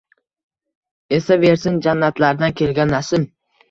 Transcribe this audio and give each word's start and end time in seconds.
Esaversin 1.19 1.79
jannatlardan 1.89 2.61
kelgan 2.61 2.99
nasim 2.99 3.33